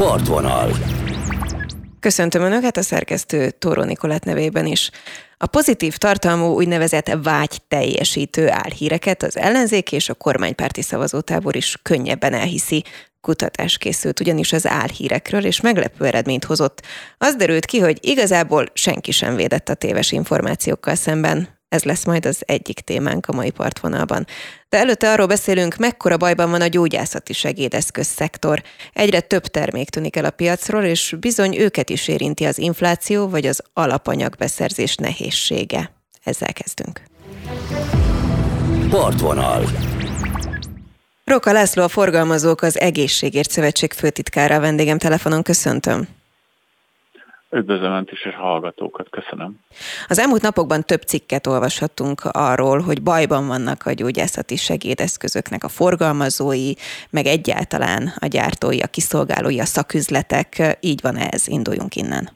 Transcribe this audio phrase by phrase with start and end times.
[0.00, 0.70] Partvonal.
[2.00, 4.90] Köszöntöm Önöket a szerkesztő Tóró Nikolát nevében is.
[5.36, 12.34] A pozitív tartalmú úgynevezett vágy teljesítő álhíreket az ellenzék és a kormánypárti szavazótábor is könnyebben
[12.34, 12.84] elhiszi.
[13.20, 16.82] Kutatás készült ugyanis az álhírekről, és meglepő eredményt hozott.
[17.18, 21.59] Az derült ki, hogy igazából senki sem védett a téves információkkal szemben.
[21.70, 24.26] Ez lesz majd az egyik témánk a mai partvonalban.
[24.68, 28.62] De előtte arról beszélünk, mekkora bajban van a gyógyászati segédeszköz szektor.
[28.92, 33.46] Egyre több termék tűnik el a piacról, és bizony őket is érinti az infláció vagy
[33.46, 35.92] az alapanyag beszerzés nehézsége.
[36.24, 37.02] Ezzel kezdünk.
[38.88, 39.64] Partvonal.
[41.24, 45.42] Roka László a Forgalmazók az Egészségért Szövetség főtitkára a vendégem telefonon.
[45.42, 46.19] Köszöntöm.
[47.52, 49.58] Üdvözlöm Önt is, és hallgatókat, köszönöm.
[50.08, 56.72] Az elmúlt napokban több cikket olvashattunk arról, hogy bajban vannak a gyógyászati segédeszközöknek a forgalmazói,
[57.10, 60.76] meg egyáltalán a gyártói, a kiszolgálói, a szaküzletek.
[60.80, 62.28] Így van ez, induljunk innen.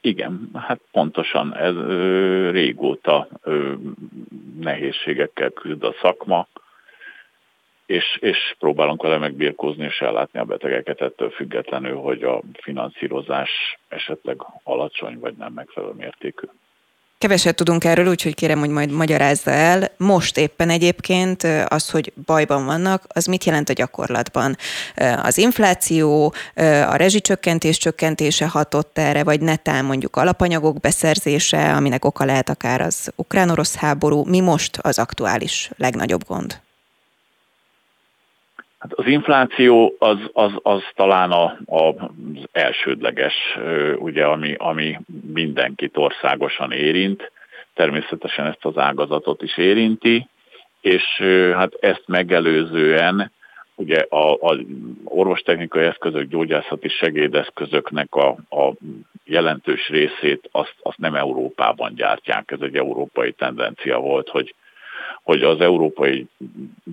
[0.00, 3.72] Igen, hát pontosan ez ö, régóta ö,
[4.60, 6.46] nehézségekkel küzd a szakma,
[7.92, 13.50] és, és próbálunk vele megbírkozni és ellátni a betegeket ettől függetlenül, hogy a finanszírozás
[13.88, 16.46] esetleg alacsony vagy nem megfelelő mértékű.
[17.18, 19.88] Keveset tudunk erről, úgyhogy kérem, hogy majd magyarázza el.
[19.96, 24.56] Most éppen egyébként az, hogy bajban vannak, az mit jelent a gyakorlatban?
[25.22, 26.34] Az infláció,
[26.88, 33.12] a rezsicsökkentés csökkentése hatott erre, vagy netán mondjuk alapanyagok beszerzése, aminek oka lehet akár az
[33.16, 34.24] ukrán-orosz háború.
[34.24, 36.60] Mi most az aktuális legnagyobb gond?
[38.82, 43.34] Hát az infláció az, az, az talán a, a, az elsődleges,
[43.96, 44.98] ugye, ami, ami
[45.32, 47.32] mindenkit országosan érint.
[47.74, 50.26] Természetesen ezt az ágazatot is érinti,
[50.80, 51.04] és
[51.54, 53.32] hát ezt megelőzően
[53.74, 54.58] ugye a, a
[55.04, 58.72] orvostechnikai eszközök, gyógyászati segédeszközöknek a, a
[59.24, 64.54] jelentős részét azt, azt nem Európában gyártják, ez egy európai tendencia volt, hogy
[65.22, 66.26] hogy az európai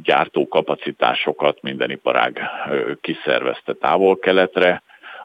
[0.03, 2.41] gyártókapacitásokat minden iparág
[3.01, 4.81] kiszervezte távol-keletre,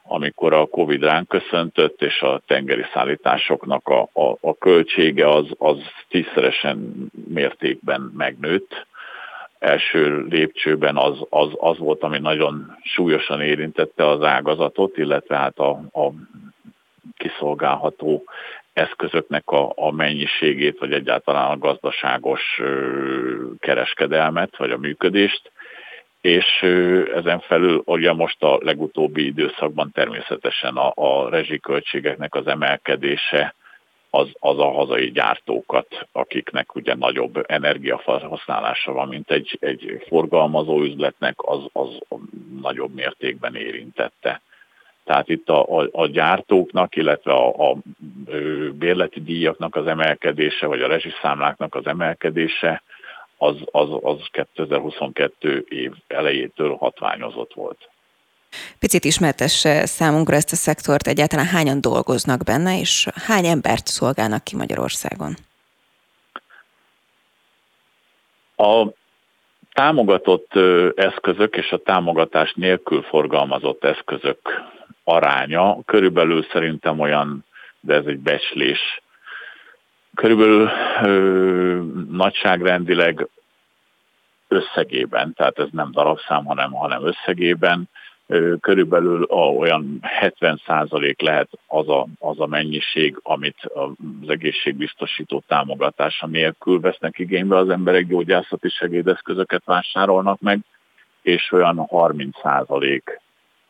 [0.07, 5.77] amikor a Covid ránk köszöntött, és a tengeri szállításoknak a, a, a költsége az, az
[6.09, 6.95] tízszeresen
[7.27, 8.85] mértékben megnőtt.
[9.59, 15.69] Első lépcsőben az, az, az volt, ami nagyon súlyosan érintette az ágazatot, illetve hát a,
[15.71, 16.11] a
[17.17, 18.23] kiszolgálható
[18.75, 22.61] eszközöknek a, a mennyiségét, vagy egyáltalán a gazdaságos
[23.59, 25.51] kereskedelmet, vagy a működést,
[26.21, 26.61] és
[27.15, 33.55] ezen felül ugye most a legutóbbi időszakban természetesen a, a rezsiköltségeknek az emelkedése
[34.09, 41.35] az, az a hazai gyártókat, akiknek ugye nagyobb energiafelhasználása van, mint egy, egy forgalmazó üzletnek,
[41.37, 41.89] az, az
[42.61, 44.41] nagyobb mértékben érintette.
[45.05, 47.77] Tehát itt a, a, a gyártóknak, illetve a, a
[48.71, 52.83] bérleti díjaknak az emelkedése, vagy a rezsiszámláknak az emelkedése,
[53.37, 57.89] az, az, az 2022 év elejétől hatványozott volt.
[58.79, 64.55] Picit ismertesse számunkra ezt a szektort, egyáltalán hányan dolgoznak benne, és hány embert szolgálnak ki
[64.55, 65.33] Magyarországon?
[68.55, 68.87] A
[69.73, 70.51] támogatott
[70.95, 74.39] eszközök és a támogatás nélkül forgalmazott eszközök
[75.03, 75.77] aránya.
[75.85, 77.45] Körülbelül szerintem olyan,
[77.79, 79.01] de ez egy becslés,
[80.15, 80.69] körülbelül
[81.03, 83.27] ö, nagyságrendileg
[84.47, 87.89] összegében, tehát ez nem darabszám, hanem, hanem összegében,
[88.27, 96.27] ö, körülbelül a, olyan 70% lehet az a, az a mennyiség, amit az egészségbiztosító támogatása
[96.27, 97.57] nélkül vesznek igénybe.
[97.57, 100.59] Az emberek, gyógyászati segédeszközöket vásárolnak meg,
[101.21, 103.01] és olyan 30%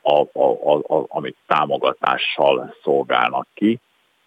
[0.06, 3.80] a, a, a, a, amit támogatással szolgálnak ki.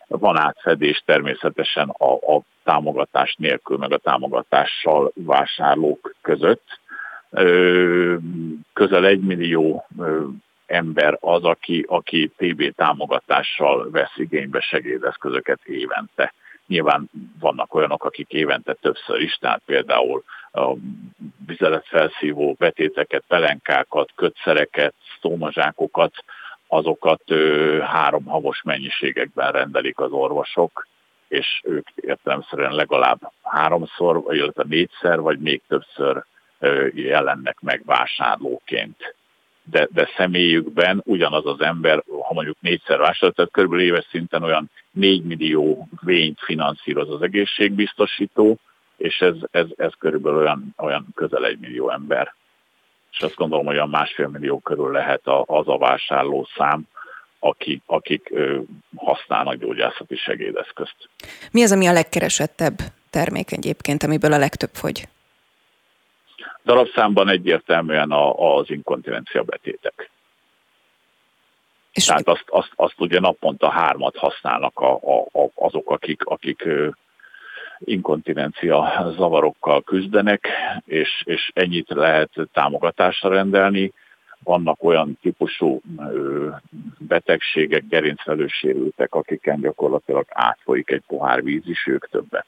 [0.09, 6.81] Van átfedés természetesen a, a támogatás nélkül, meg a támogatással vásárlók között.
[8.73, 9.87] Közel egy millió
[10.67, 16.33] ember az, aki, aki TB támogatással vesz igénybe segédeszközöket évente.
[16.67, 17.11] Nyilván
[17.41, 20.75] vannak olyanok, akik évente többször is, tehát például a
[21.47, 26.13] vizeletfelszívó betéteket, pelenkákat, kötszereket, szómazsákokat,
[26.67, 30.87] azokat ö, három havos mennyiségekben rendelik az orvosok,
[31.29, 36.25] és ők értelemszerűen legalább háromszor, illetve négyszer, vagy még többször
[36.59, 39.15] ö, jelennek meg vásárlóként.
[39.63, 44.71] De, de személyükben ugyanaz az ember, ha mondjuk négyszer vásárol, tehát körülbelül éves szinten olyan
[44.91, 48.59] 4 millió vényt finanszíroz az egészségbiztosító,
[48.99, 52.35] és ez, ez, ez körülbelül olyan, olyan közel egy millió ember.
[53.11, 56.87] és azt gondolom, hogy a másfél millió körül lehet az a vásárló szám,
[57.39, 58.33] aki, akik
[58.97, 61.09] használnak gyógyászati segédeszközt.
[61.53, 62.79] Mi az, ami a legkeresettebb
[63.11, 65.09] termék egyébként, amiből a legtöbb fogy?
[66.65, 70.11] Darabszámban egyértelműen a, az inkontinencia betétek.
[71.93, 76.69] És Tehát azt, azt, azt ugye naponta hármat használnak a, a, a, azok, akik, akik
[77.79, 80.49] inkontinencia zavarokkal küzdenek,
[80.85, 83.93] és, és ennyit lehet támogatásra rendelni.
[84.43, 85.81] Vannak olyan típusú
[86.99, 92.47] betegségek, gerincvelősérültek, akiken gyakorlatilag átfolyik egy pohár víz is, ők többet.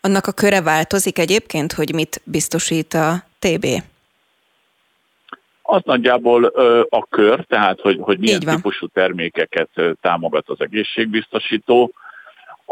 [0.00, 3.66] Annak a köre változik egyébként, hogy mit biztosít a TB?
[5.62, 6.44] Az nagyjából
[6.88, 9.68] a kör, tehát hogy, hogy milyen típusú termékeket
[10.00, 11.92] támogat az egészségbiztosító,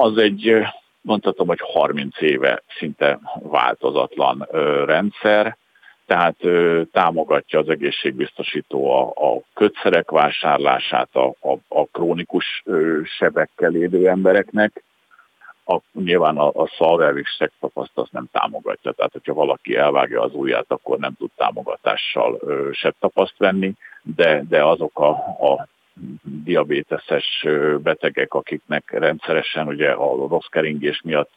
[0.01, 0.57] az egy,
[1.01, 4.47] mondhatom, hogy 30 éve szinte változatlan
[4.85, 5.57] rendszer,
[6.07, 6.37] tehát
[6.93, 12.63] támogatja az egészségbiztosító a, a kötszerek vásárlását a, a, a krónikus
[13.19, 14.83] sebekkel élő embereknek,
[15.65, 18.93] a, nyilván a, a szalvervik sektapaszt azt nem támogatja.
[18.93, 22.71] Tehát, hogyha valaki elvágja az ujját, akkor nem tud támogatással ö,
[23.01, 23.73] tapaszt venni,
[24.03, 25.09] de, de azok a,
[25.51, 25.69] a
[26.23, 27.47] diabéteses
[27.83, 31.31] betegek, akiknek rendszeresen ugye a rossz keringés miatt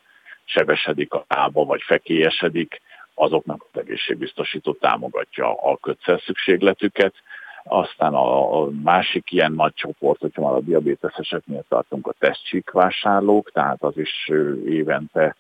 [0.46, 2.82] sebesedik a lába, vagy fekélyesedik,
[3.14, 7.14] azoknak az egészségbiztosító támogatja a kötszer szükségletüket,
[7.64, 13.84] aztán a másik ilyen nagy csoport, hogyha már a diabéteseseknél tartunk, a tesztcsík vásárlók, tehát
[13.84, 14.30] az is
[14.66, 15.36] évente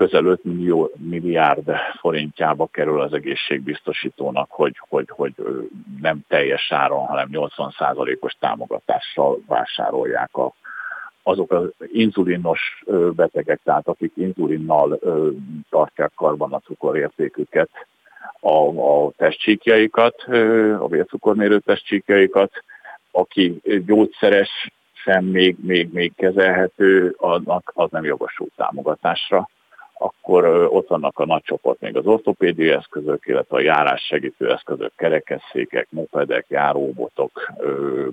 [0.00, 5.34] közel 5 millió, milliárd forintjába kerül az egészségbiztosítónak, hogy, hogy, hogy
[6.00, 10.52] nem teljes áron, hanem 80%-os támogatással vásárolják a,
[11.22, 12.82] azok az inzulinos
[13.16, 14.98] betegek, tehát akik inzulinnal
[15.70, 17.70] tartják karban a cukorértéküket,
[18.40, 18.56] a,
[19.04, 20.22] a testcsíkjaikat,
[20.78, 22.52] a vércukormérő testcsíkjaikat,
[23.10, 29.48] aki gyógyszeres, sem még, még, még kezelhető, annak az nem jogosult támogatásra.
[30.02, 34.92] Akkor ott vannak a nagy csoport, még az ortopédiai eszközök, illetve a járás segítő eszközök,
[34.96, 37.52] kerekesszékek, mopedek, járóbotok,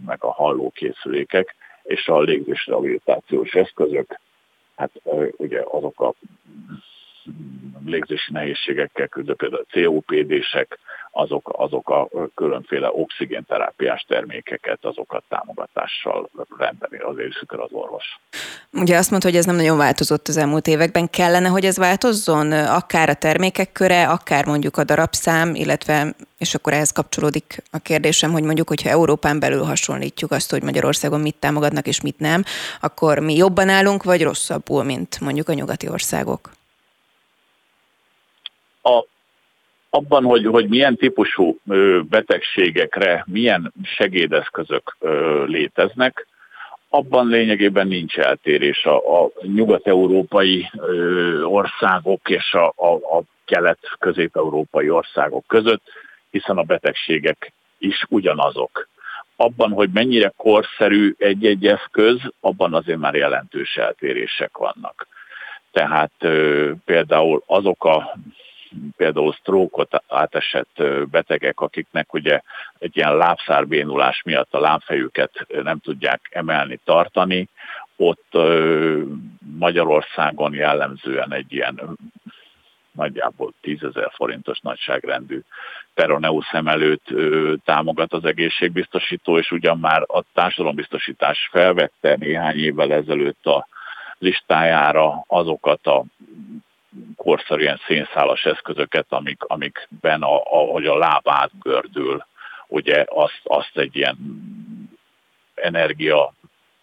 [0.06, 4.20] meg a hallókészülékek, és a légzés rehabilitációs eszközök,
[4.76, 4.92] hát
[5.38, 6.14] ugye azok a
[7.86, 10.80] légzési nehézségekkel küzdő, a COPD-sek,
[11.12, 18.20] azok, azok a különféle oxigénterápiás termékeket, azokat támogatással rendeli az részükre az orvos.
[18.72, 21.10] Ugye azt mondta, hogy ez nem nagyon változott az elmúlt években.
[21.10, 22.52] Kellene, hogy ez változzon?
[22.52, 28.32] Akár a termékek köre, akár mondjuk a darabszám, illetve, és akkor ehhez kapcsolódik a kérdésem,
[28.32, 32.44] hogy mondjuk, hogyha Európán belül hasonlítjuk azt, hogy Magyarországon mit támogatnak és mit nem,
[32.82, 36.57] akkor mi jobban állunk, vagy rosszabbul, mint mondjuk a nyugati országok?
[38.82, 39.04] A,
[39.90, 41.60] abban, hogy, hogy milyen típusú
[42.10, 44.98] betegségekre milyen segédeszközök
[45.46, 46.28] léteznek,
[46.90, 50.70] abban lényegében nincs eltérés a, a nyugat-európai
[51.44, 55.82] országok és a, a, a kelet-közép-európai országok között,
[56.32, 58.88] hiszen a betegségek is ugyanazok.
[59.36, 65.08] Abban, hogy mennyire korszerű egy-egy eszköz, abban azért már jelentős eltérések vannak.
[65.72, 66.12] Tehát
[66.86, 68.18] például azok a
[68.98, 72.42] például sztrókot átesett betegek, akiknek ugye
[72.80, 77.50] egy ilyen lábszárbénulás miatt a lábfejüket nem tudják emelni, tartani,
[77.96, 78.38] ott
[79.58, 81.98] Magyarországon jellemzően egy ilyen
[82.92, 85.42] nagyjából 10 ezer forintos nagyságrendű
[85.94, 87.14] peroneus emelőt
[87.66, 93.68] támogat az egészségbiztosító, és ugyan már a társadalombiztosítás felvette néhány évvel ezelőtt a
[94.18, 96.04] listájára azokat a
[97.16, 102.26] korszerű ilyen szénszálas eszközöket, amik, amikben a, ahogy a láb átgördül,
[102.68, 104.18] ugye azt, azt egy ilyen
[105.56, 106.34] energia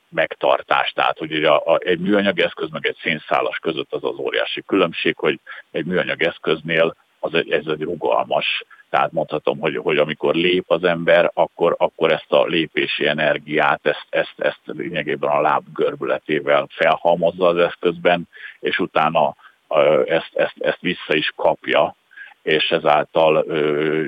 [0.09, 0.93] megtartás.
[0.93, 5.17] Tehát, hogy a, a, egy műanyag eszköz meg egy szénszálas között az az óriási különbség,
[5.17, 5.41] hogy
[5.71, 10.85] egy műanyag eszköznél az egy, ez egy rugalmas, tehát mondhatom, hogy, hogy amikor lép az
[10.85, 17.47] ember, akkor, akkor ezt a lépési energiát, ezt, ezt, ezt lényegében a láb görbületével felhalmozza
[17.47, 18.29] az eszközben,
[18.61, 19.35] és utána
[20.07, 21.95] ezt, ezt, ezt vissza is kapja,
[22.43, 23.45] és ezáltal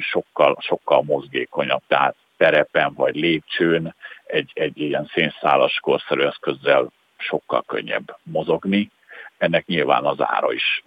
[0.01, 3.95] sokkal, sokkal mozgékonyabb, tehát terepen vagy lépcsőn
[4.27, 8.91] egy, egy ilyen szénszálas korszerű eszközzel sokkal könnyebb mozogni.
[9.39, 10.83] Ennek nyilván az ára is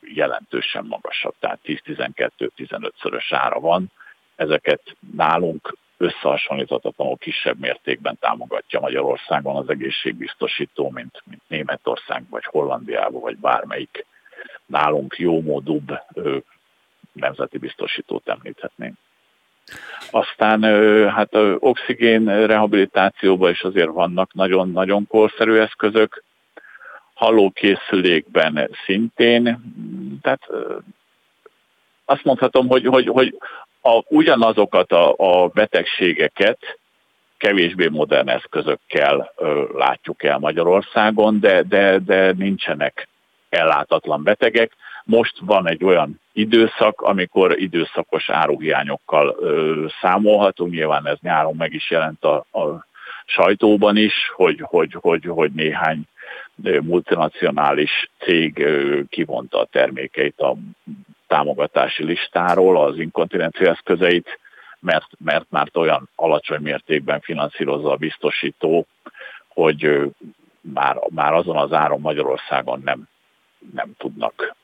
[0.00, 3.90] jelentősen magasabb, tehát 10-12-15-szörös ára van.
[4.36, 13.36] Ezeket nálunk összehasonlíthatatlanul kisebb mértékben támogatja Magyarországon az egészségbiztosító, mint, mint Németország, vagy Hollandiában, vagy
[13.36, 14.04] bármelyik
[14.72, 15.92] nálunk jómódúbb
[17.12, 18.92] nemzeti biztosítót említhetném.
[20.10, 20.62] Aztán
[21.08, 26.22] hát oxigén rehabilitációban is azért vannak nagyon-nagyon korszerű eszközök,
[27.14, 29.60] halókészülékben szintén,
[30.22, 30.48] tehát
[32.04, 33.36] azt mondhatom, hogy, hogy, hogy
[33.80, 36.78] a, ugyanazokat a, a betegségeket
[37.36, 43.08] kevésbé modern eszközökkel ö, látjuk el Magyarországon, de, de, de nincsenek
[43.52, 44.72] ellátatlan betegek.
[45.04, 51.90] Most van egy olyan időszak, amikor időszakos áruhiányokkal ö, számolhatunk, nyilván ez nyáron meg is
[51.90, 52.86] jelent a, a
[53.26, 56.02] sajtóban is, hogy, hogy, hogy, hogy néhány
[56.82, 58.66] multinacionális cég
[59.08, 60.56] kivonta a termékeit a
[61.26, 64.38] támogatási listáról, az inkontinencia eszközeit,
[64.80, 68.86] mert, mert már olyan alacsony mértékben finanszírozza a biztosító,
[69.48, 70.12] hogy
[70.60, 73.08] már, már azon az áron Magyarországon nem,
[73.74, 74.54] nem tudnak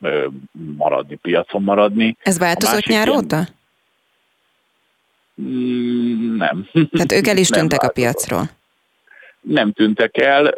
[0.76, 2.16] maradni, piacon maradni.
[2.22, 3.46] Ez változott nyár óta?
[5.42, 6.68] Mm, nem.
[6.72, 8.48] Tehát ők el is tűntek a piacról
[9.40, 10.52] nem tűntek el,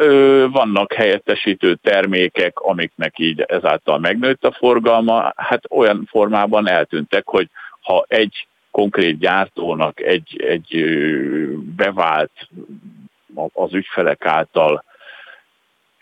[0.48, 7.48] vannak helyettesítő termékek, amiknek így ezáltal megnőtt a forgalma, hát olyan formában eltűntek, hogy
[7.80, 10.84] ha egy konkrét gyártónak egy, egy
[11.76, 12.48] bevált
[13.52, 14.84] az ügyfelek által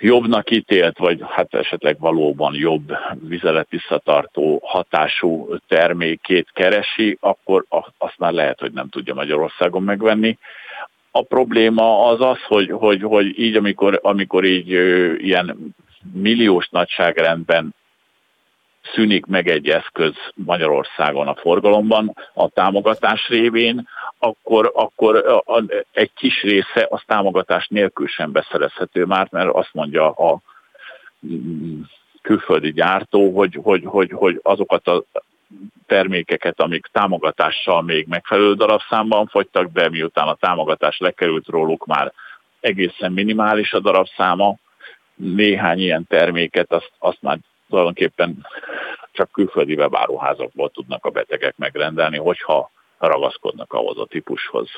[0.00, 2.92] jobbnak ítélt, vagy hát esetleg valóban jobb
[3.28, 7.64] vizelet visszatartó hatású termékét keresi, akkor
[7.98, 10.38] azt már lehet, hogy nem tudja Magyarországon megvenni.
[11.10, 14.68] A probléma az az, hogy, hogy, hogy így, amikor, amikor így
[15.24, 15.74] ilyen
[16.12, 17.74] milliós nagyságrendben
[18.94, 25.42] szűnik meg egy eszköz Magyarországon a forgalomban a támogatás révén, akkor, akkor
[25.92, 30.40] egy kis része az támogatás nélkül sem beszerezhető már, mert azt mondja a
[32.22, 35.04] külföldi gyártó, hogy, hogy, hogy, hogy azokat a
[35.86, 42.12] termékeket, amik támogatással még megfelelő darabszámban fogytak, de miután a támogatás lekerült róluk már
[42.60, 44.56] egészen minimális a darabszáma,
[45.14, 47.38] néhány ilyen terméket azt, azt már
[47.68, 48.46] tulajdonképpen
[49.12, 54.68] csak külföldi webáruházakból tudnak a betegek megrendelni, hogyha ragaszkodnak ahhoz a típushoz.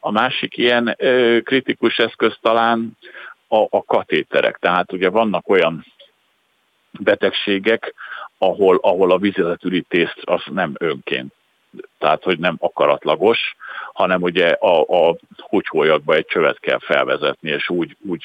[0.00, 2.98] A másik ilyen ö, kritikus eszköz talán
[3.48, 4.56] a, a katéterek.
[4.56, 5.84] Tehát ugye vannak olyan
[7.00, 7.94] betegségek,
[8.38, 11.34] ahol, ahol a vízilletürítést az nem önként
[11.98, 13.56] tehát hogy nem akaratlagos,
[13.92, 15.16] hanem ugye a, a
[15.48, 18.22] húgyhólyakba egy csövet kell felvezetni, és úgy, úgy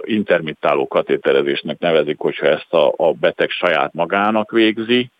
[0.00, 5.10] intermittáló katéterezésnek nevezik, hogyha ezt a, a beteg saját magának végzi.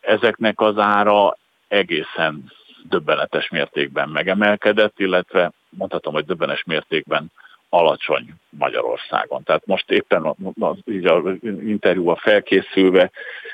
[0.00, 1.36] Ezeknek az ára
[1.68, 2.52] egészen
[2.88, 7.32] döbbenetes mértékben megemelkedett, illetve mondhatom, hogy döbbenes mértékben
[7.68, 9.42] alacsony Magyarországon.
[9.42, 13.10] Tehát most éppen a, a, így a interjúval felkészülve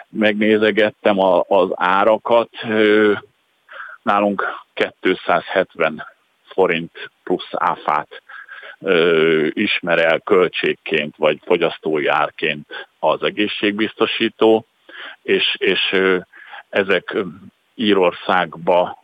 [0.09, 2.49] megnézegettem a, az árakat,
[4.05, 4.45] nálunk
[5.01, 6.07] 270
[6.45, 8.23] forint plusz áfát
[9.49, 14.67] ismer el költségként vagy fogyasztói árként az egészségbiztosító,
[15.23, 15.97] és, és
[16.69, 17.17] ezek
[17.75, 18.99] Írországba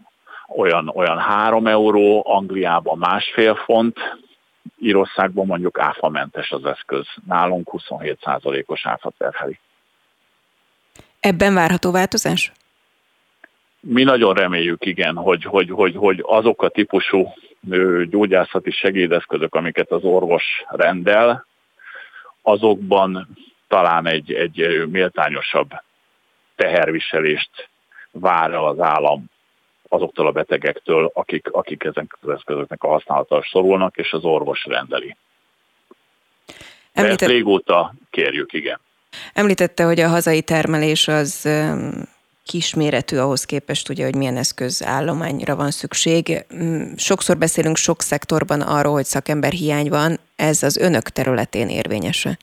[0.56, 3.98] olyan, olyan 3 euró, Angliában másfél font,
[4.78, 9.58] Írországban mondjuk áfamentes az eszköz, nálunk 27%-os áfa terheli.
[11.20, 12.52] Ebben várható változás?
[13.80, 17.34] Mi nagyon reméljük, igen, hogy, hogy, hogy, hogy azok a típusú
[18.10, 21.46] gyógyászati segédeszközök, amiket az orvos rendel,
[22.42, 23.28] azokban
[23.68, 25.70] talán egy, egy méltányosabb
[26.56, 27.68] teherviselést
[28.10, 29.24] vár az állam
[29.88, 35.16] azoktól a betegektől, akik, akik ezen az eszközöknek a használatára szorulnak, és az orvos rendeli.
[36.92, 37.28] Említett...
[37.28, 38.80] régóta kérjük, igen.
[39.34, 41.48] Említette, hogy a hazai termelés az
[42.50, 46.44] kisméretű ahhoz képest, ugye, hogy milyen eszközállományra van szükség.
[46.54, 52.38] Mm, sokszor beszélünk sok szektorban arról, hogy szakember hiány van, ez az önök területén érvényese?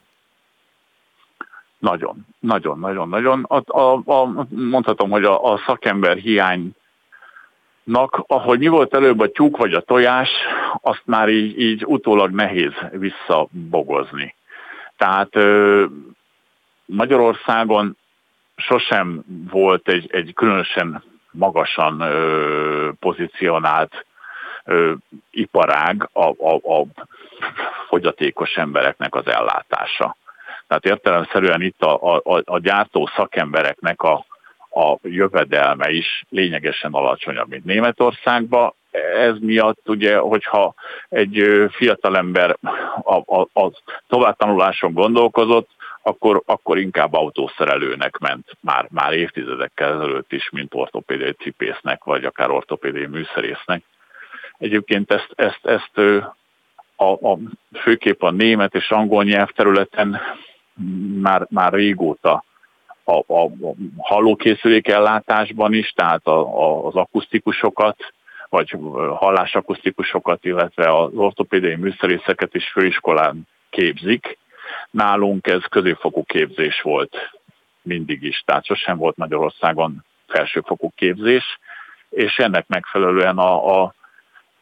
[1.77, 3.43] Nagyon, nagyon, nagyon, nagyon.
[3.47, 6.73] A, a, a, mondhatom, hogy a, a szakember hiánynak,
[8.27, 10.29] ahogy mi volt előbb a tyúk vagy a tojás,
[10.81, 14.35] azt már így, így utólag nehéz visszabogozni.
[14.97, 15.29] Tehát
[16.85, 17.97] Magyarországon
[18.57, 24.05] sosem volt egy, egy különösen magasan ö, pozícionált
[24.65, 24.93] ö,
[25.31, 26.85] iparág a, a, a
[27.87, 30.15] fogyatékos embereknek az ellátása.
[30.67, 34.25] Tehát értelemszerűen itt a, a, a gyártó szakembereknek a,
[34.69, 38.73] a jövedelme is lényegesen alacsonyabb, mint Németországban.
[39.15, 40.73] Ez miatt ugye, hogyha
[41.09, 42.57] egy fiatalember
[43.01, 43.71] a, a, a
[44.07, 45.69] továbbtanuláson gondolkozott,
[46.07, 52.49] akkor, akkor inkább autószerelőnek ment már, már évtizedekkel ezelőtt is, mint ortopédiai cipésznek, vagy akár
[52.49, 53.83] ortopédiai műszerésznek.
[54.57, 55.97] Egyébként ezt, ezt, ezt
[56.95, 57.37] a, a,
[57.79, 60.21] főképp a német és angol nyelvterületen
[61.21, 62.43] már, már régóta
[63.03, 67.97] a, a, a hallókészülék ellátásban is, tehát a, a, az akusztikusokat,
[68.49, 68.75] vagy
[69.15, 74.37] hallásakusztikusokat, illetve az ortopédiai műszerészeket is főiskolán képzik.
[74.91, 77.31] Nálunk ez középfokú képzés volt
[77.81, 81.59] mindig is, tehát sosem volt Magyarországon felsőfokú képzés,
[82.09, 83.93] és ennek megfelelően a, a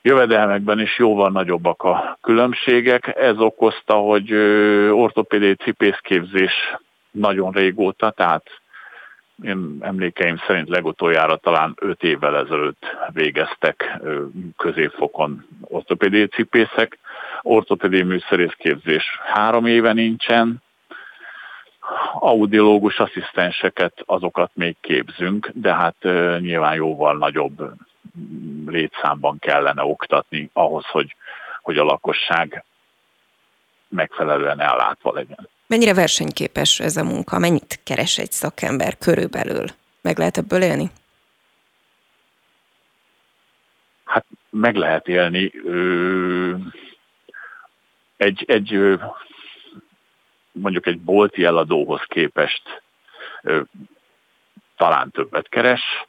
[0.01, 3.15] jövedelmekben is jóval nagyobbak a különbségek.
[3.17, 4.33] Ez okozta, hogy
[4.91, 6.53] ortopédiai cipészképzés
[7.11, 8.43] nagyon régóta, tehát
[9.43, 13.99] én emlékeim szerint legutoljára talán 5 évvel ezelőtt végeztek
[14.57, 16.97] középfokon ortopédiai cipészek.
[17.47, 20.63] Ortopédiai műszerészképzés három éve nincsen,
[22.13, 25.95] audiológus asszisztenseket, azokat még képzünk, de hát
[26.39, 27.71] nyilván jóval nagyobb
[28.65, 31.15] létszámban kellene oktatni ahhoz, hogy,
[31.61, 32.63] hogy a lakosság
[33.87, 35.49] megfelelően ellátva legyen.
[35.67, 37.39] Mennyire versenyképes ez a munka?
[37.39, 39.65] Mennyit keres egy szakember körülbelül?
[40.01, 40.91] Meg lehet ebből élni?
[44.05, 45.51] Hát meg lehet élni.
[48.17, 48.99] Egy, egy
[50.51, 52.81] mondjuk egy bolti eladóhoz képest
[54.77, 56.05] talán többet keres,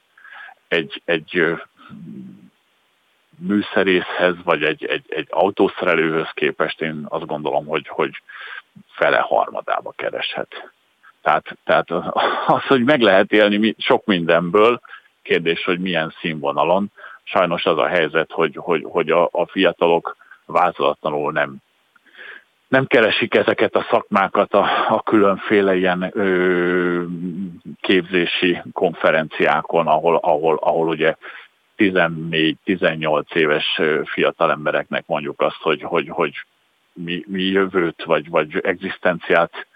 [0.68, 1.56] egy, egy
[3.38, 8.22] műszerészhez, vagy egy, egy, egy autószerelőhöz képest én azt gondolom, hogy, hogy
[8.88, 10.70] fele harmadába kereshet.
[11.22, 11.90] Tehát, tehát
[12.46, 14.80] az, hogy meg lehet élni sok mindenből,
[15.22, 16.92] kérdés, hogy milyen színvonalon.
[17.22, 21.56] Sajnos az a helyzet, hogy, hogy, hogy a, a fiatalok vázolatlanul nem
[22.68, 27.02] nem keresik ezeket a szakmákat a, a különféle ilyen ö,
[27.80, 31.14] képzési konferenciákon, ahol, ahol, ahol ugye
[31.76, 36.33] 14-18 éves fiatal embereknek mondjuk azt, hogy, hogy, hogy
[36.92, 39.66] mi, mi jövőt vagy, vagy egzisztenciát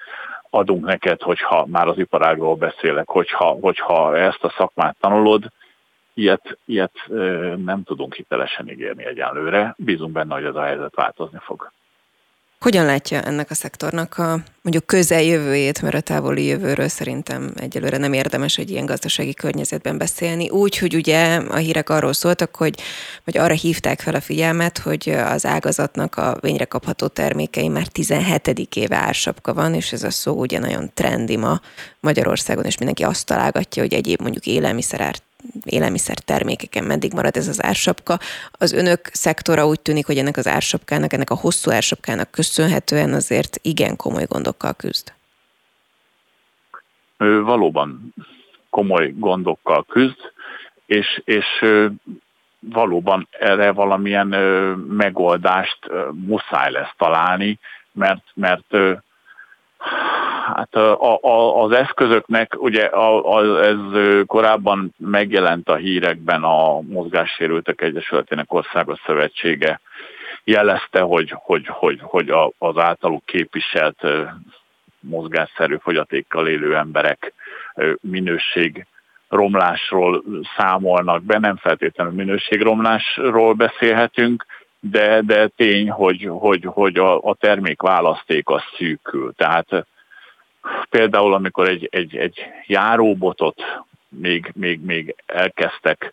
[0.50, 5.44] adunk neked, hogyha már az iparágról beszélek, hogyha, hogyha ezt a szakmát tanulod,
[6.14, 6.94] ilyet, ilyet
[7.64, 9.74] nem tudunk hitelesen ígérni egyenlőre.
[9.78, 11.72] Bízunk benne, hogy ez a helyzet változni fog.
[12.64, 18.12] Hogyan látja ennek a szektornak a mondjuk közeljövőjét, mert a távoli jövőről szerintem egyelőre nem
[18.12, 20.50] érdemes egy ilyen gazdasági környezetben beszélni.
[20.50, 22.80] Úgy, hogy ugye a hírek arról szóltak, hogy
[23.24, 28.76] vagy arra hívták fel a figyelmet, hogy az ágazatnak a vényre kapható termékei már 17.
[28.76, 31.60] éve ársapka van, és ez a szó ugye nagyon trendi ma
[32.00, 35.00] Magyarországon, és mindenki azt találgatja, hogy egyéb mondjuk élelmiszer
[35.64, 38.18] élelmiszer termékeken meddig marad ez az ársapka.
[38.50, 43.58] Az önök szektora úgy tűnik, hogy ennek az ársapkának, ennek a hosszú ársapkának köszönhetően azért
[43.62, 45.12] igen komoly gondokkal küzd.
[47.18, 48.14] Valóban
[48.70, 50.32] komoly gondokkal küzd,
[50.86, 51.46] és, és
[52.58, 54.26] valóban erre valamilyen
[54.88, 55.78] megoldást
[56.12, 57.58] muszáj lesz találni,
[57.92, 58.76] mert, mert
[60.54, 63.76] Hát a, a, az eszközöknek, ugye a, a, ez
[64.26, 69.80] korábban megjelent a hírekben a Mozgássérültek Egyesületének Országos Szövetsége
[70.44, 74.02] jelezte, hogy, hogy, hogy, hogy a, az általuk képviselt
[75.00, 77.32] mozgásszerű fogyatékkal élő emberek
[78.00, 78.86] minőség
[79.28, 80.22] romlásról
[80.56, 84.46] számolnak be, nem feltétlenül minőségromlásról beszélhetünk,
[84.80, 89.32] de, de tény, hogy, hogy, hogy a, a termék választék az szűkül.
[89.36, 89.86] Tehát
[90.90, 93.62] például amikor egy, egy, egy járóbotot
[94.08, 96.12] még, még, még elkezdtek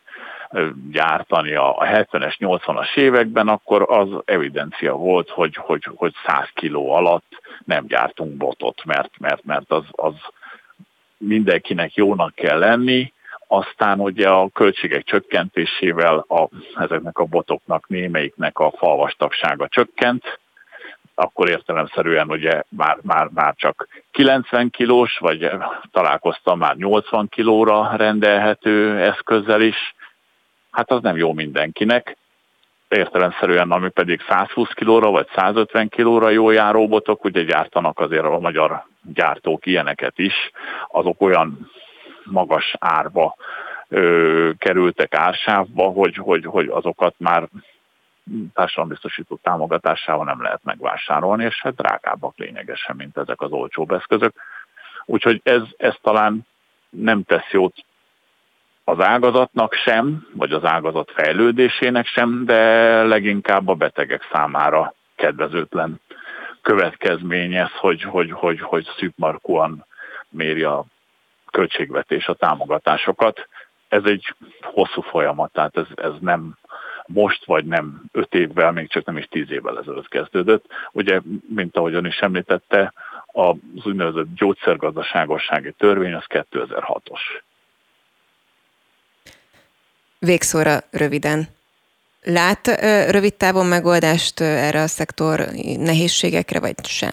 [0.91, 7.41] gyártani a 70-es, 80-as években, akkor az evidencia volt, hogy, hogy, hogy 100 kiló alatt
[7.65, 10.13] nem gyártunk botot, mert, mert, mert az, az
[11.17, 13.13] mindenkinek jónak kell lenni,
[13.47, 20.39] aztán ugye a költségek csökkentésével a, ezeknek a botoknak némelyiknek a falvastagsága csökkent,
[21.19, 25.51] akkor értelemszerűen ugye már, már, már csak 90 kilós, vagy
[25.91, 29.95] találkoztam már 80 kilóra rendelhető eszközzel is,
[30.71, 32.17] hát az nem jó mindenkinek.
[32.87, 38.39] Értelemszerűen, ami pedig 120 kilóra vagy 150 kilóra jó járó botok, ugye gyártanak azért a
[38.39, 40.51] magyar gyártók ilyeneket is,
[40.87, 41.69] azok olyan
[42.29, 43.35] magas árba
[43.87, 47.47] ö, kerültek ársávba, hogy, hogy, hogy azokat már
[48.53, 54.33] társadalombiztosító támogatásával nem lehet megvásárolni, és hát drágábbak lényegesen, mint ezek az olcsóbb eszközök.
[55.05, 56.45] Úgyhogy ez, ez talán
[56.89, 57.75] nem tesz jót
[58.83, 65.99] az ágazatnak sem, vagy az ágazat fejlődésének sem, de leginkább a betegek számára kedvezőtlen
[66.61, 69.85] következmény ez, hogy, hogy, hogy, hogy szűkmarkúan
[70.29, 70.85] méri a
[71.57, 73.47] költségvetés a támogatásokat.
[73.87, 76.57] Ez egy hosszú folyamat, tehát ez, ez nem
[77.05, 80.65] most vagy nem öt évvel, még csak nem is tíz évvel ezelőtt kezdődött.
[80.91, 81.19] Ugye,
[81.55, 82.93] mint ahogyan is említette,
[83.25, 87.21] az úgynevezett gyógyszergazdaságossági törvény az 2006-os.
[90.19, 91.47] Végszóra röviden.
[92.23, 92.67] Lát
[93.11, 95.39] rövid távon megoldást erre a szektor
[95.77, 97.11] nehézségekre, vagy sem?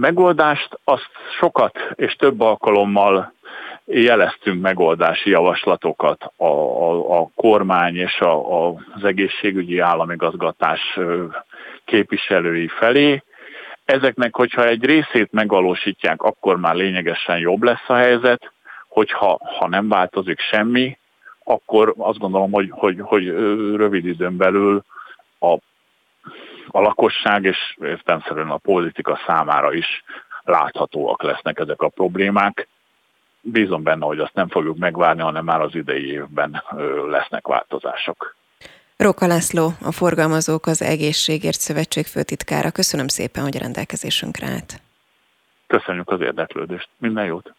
[0.00, 3.32] Megoldást azt sokat és több alkalommal
[3.84, 10.98] jeleztünk megoldási javaslatokat a, a, a kormány és a, a, az egészségügyi államigazgatás
[11.84, 13.22] képviselői felé.
[13.84, 18.52] Ezeknek, hogyha egy részét megvalósítják, akkor már lényegesen jobb lesz a helyzet,
[18.88, 20.98] hogyha ha nem változik semmi,
[21.44, 23.26] akkor azt gondolom, hogy, hogy, hogy
[23.76, 24.82] rövid időn belül
[25.38, 25.58] a,
[26.70, 30.04] a lakosság és értelmszerűen a politika számára is
[30.44, 32.68] láthatóak lesznek ezek a problémák.
[33.40, 36.62] Bízom benne, hogy azt nem fogjuk megvárni, hanem már az idei évben
[37.08, 38.36] lesznek változások.
[38.96, 42.70] Róka László, a Forgalmazók az Egészségért Szövetség főtitkára.
[42.70, 44.80] Köszönöm szépen, hogy a rendelkezésünkre állt.
[45.66, 46.88] Köszönjük az érdeklődést.
[46.98, 47.52] Minden jót!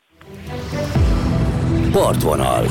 [1.92, 2.64] Partvonal.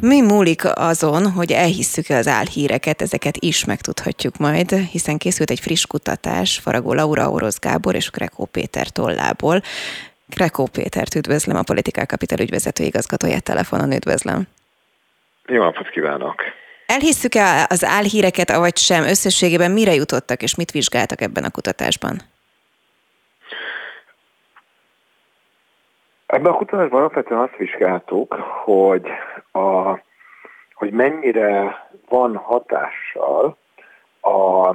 [0.00, 5.86] Mi múlik azon, hogy elhisszük-e az álhíreket, ezeket is megtudhatjuk majd, hiszen készült egy friss
[5.86, 9.62] kutatás Faragó Laura, Orosz Gábor és Krekó Péter tollából.
[10.30, 14.46] Krekó Pétert üdvözlöm, a Politikál Kapital ügyvezető igazgatóját telefonon üdvözlöm.
[15.46, 16.42] Jó napot kívánok!
[16.86, 19.02] Elhisszük-e az álhíreket, avagy sem?
[19.02, 22.22] Összességében mire jutottak, és mit vizsgáltak ebben a kutatásban?
[26.28, 29.06] Ebben a kutatásban alapvetően azt vizsgáltuk, hogy,
[29.52, 29.98] a,
[30.74, 33.56] hogy mennyire van hatással
[34.20, 34.68] a,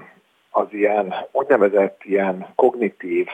[0.50, 3.28] az ilyen úgynevezett ilyen kognitív,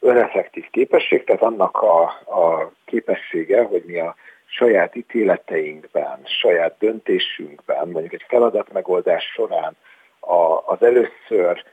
[0.00, 2.02] öneffektív képesség, tehát annak a,
[2.40, 4.14] a képessége, hogy mi a
[4.46, 9.76] saját ítéleteinkben, saját döntésünkben, mondjuk egy feladatmegoldás során
[10.20, 11.64] a, az először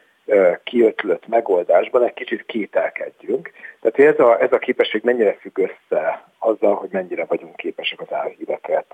[0.64, 3.52] kiötlött megoldásban egy kicsit kételkedjünk.
[3.82, 8.14] Tehát ez a, ez a képesség mennyire függ össze azzal, hogy mennyire vagyunk képesek az
[8.14, 8.86] álhíreket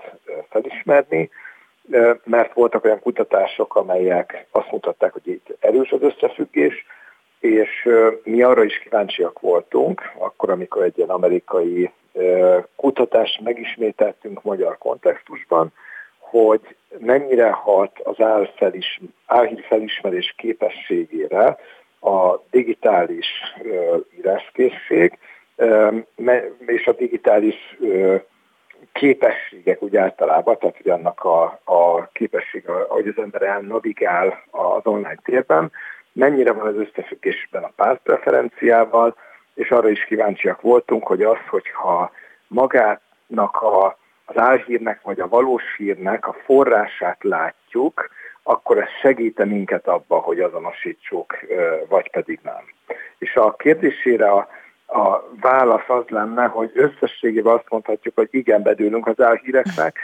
[0.48, 1.30] felismerni,
[2.24, 6.86] mert voltak olyan kutatások, amelyek azt mutatták, hogy itt erős az összefüggés,
[7.40, 7.88] és
[8.22, 11.90] mi arra is kíváncsiak voltunk, akkor, amikor egy ilyen amerikai
[12.76, 15.72] kutatást megismételtünk magyar kontextusban,
[16.32, 21.58] hogy mennyire hat az álfelis, álhír felismerés képességére
[22.00, 23.26] a digitális
[24.18, 25.18] íráskészség,
[26.66, 27.78] és a digitális
[28.92, 35.18] képességek úgy általában, tehát hogy annak a, a képessége, hogy az ember elnavigál az online
[35.24, 35.72] térben,
[36.12, 39.16] mennyire van az összefüggésben a pártpreferenciával,
[39.54, 42.12] és arra is kíváncsiak voltunk, hogy az, hogyha
[42.46, 44.00] magának a
[44.34, 48.10] az álhírnek vagy a valós hírnek a forrását látjuk,
[48.42, 51.38] akkor ez segít minket abba, hogy azonosítsuk,
[51.88, 52.64] vagy pedig nem.
[53.18, 54.48] És a kérdésére a,
[54.86, 59.98] a válasz az lenne, hogy összességében azt mondhatjuk, hogy igen, bedőlünk az álhíreknek.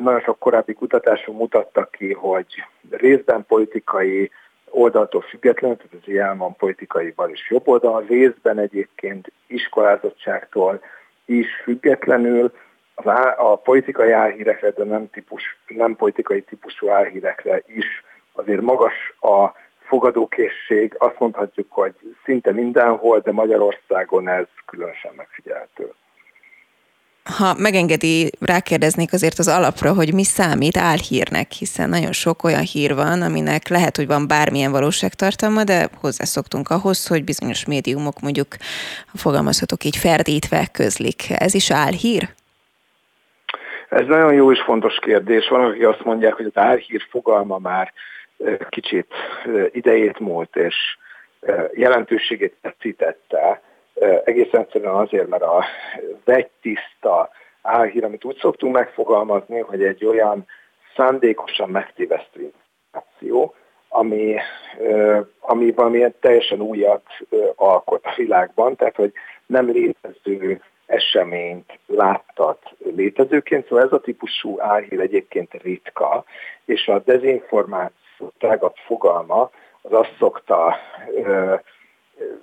[0.00, 2.46] Nagyon sok korábbi kutatások mutattak ki, hogy
[2.90, 4.30] részben politikai
[4.70, 10.80] oldaltól függetlenül, tehát az ilyen van politikaival is jobb oldal, részben egyébként iskolázottságtól
[11.24, 12.52] is függetlenül
[12.94, 17.86] az á, a politikai álhírekre, de nem, típus, nem politikai típusú álhírekre is
[18.32, 19.52] azért magas a
[19.86, 20.94] fogadókészség.
[20.98, 25.92] Azt mondhatjuk, hogy szinte mindenhol, de Magyarországon ez különösen megfigyelhető.
[27.24, 32.94] Ha megengedi, rákérdeznék azért az alapra, hogy mi számít álhírnek, hiszen nagyon sok olyan hír
[32.94, 38.56] van, aminek lehet, hogy van bármilyen valóságtartalma, de hozzászoktunk ahhoz, hogy bizonyos médiumok mondjuk,
[39.14, 41.30] fogalmazhatok így, ferdítve közlik.
[41.30, 42.28] Ez is álhír?
[43.88, 45.48] Ez nagyon jó és fontos kérdés.
[45.48, 47.92] Van, akik azt mondják, hogy az álhír fogalma már
[48.68, 49.14] kicsit
[49.70, 50.74] idejét múlt, és
[51.72, 53.62] jelentőségét veszítette.
[54.24, 55.64] Egészen egyszerűen azért, mert a
[56.24, 57.30] vegytiszta
[57.62, 60.46] álhír, amit úgy szoktunk megfogalmazni, hogy egy olyan
[60.96, 63.54] szándékosan megtévesztő információ,
[63.88, 64.36] ami,
[65.40, 67.02] ami valamilyen teljesen újat
[67.54, 69.12] alkot a világban, tehát hogy
[69.46, 72.58] nem létező eseményt láttat
[72.94, 76.24] létezőként, szóval ez a típusú álhír egyébként ritka,
[76.64, 79.50] és a dezinformáció tágabb fogalma
[79.82, 80.76] az azt szokta,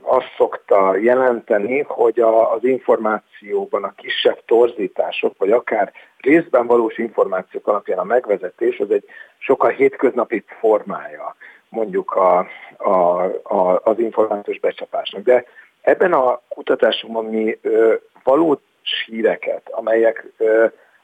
[0.01, 7.67] azt szokta jelenteni, hogy a, az információban a kisebb torzítások, vagy akár részben valós információk
[7.67, 9.06] alapján a megvezetés, az egy
[9.38, 11.36] sokkal hétköznapi formája
[11.69, 15.23] mondjuk a, a, a, az információs becsapásnak.
[15.23, 15.45] De
[15.82, 18.60] ebben a kutatásunkban mi ö, valós
[19.05, 20.25] híreket, amelyek,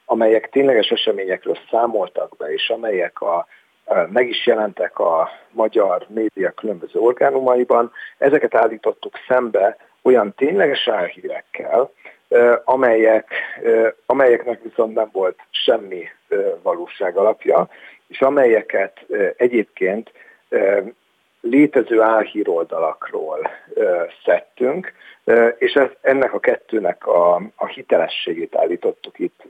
[0.05, 3.47] amelyek tényleges eseményekről számoltak be, és amelyek a,
[4.09, 7.91] meg is jelentek a magyar média különböző orgánumaiban.
[8.17, 11.91] Ezeket állítottuk szembe olyan tényleges álhírekkel,
[12.63, 13.31] amelyek,
[14.05, 16.03] amelyeknek viszont nem volt semmi
[16.61, 17.69] valóság alapja,
[18.07, 19.05] és amelyeket
[19.37, 20.11] egyébként
[21.41, 23.49] létező álhíroldalakról
[24.25, 24.93] szedtünk,
[25.57, 29.43] és ez, ennek a kettőnek a, a hitelességét állítottuk itt